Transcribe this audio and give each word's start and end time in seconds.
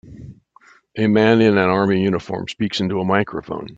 A 0.97 1.05
man 1.05 1.41
in 1.43 1.59
an 1.59 1.69
army 1.69 2.01
uniform 2.01 2.47
speaks 2.47 2.79
into 2.81 2.99
a 3.01 3.05
microphone. 3.05 3.67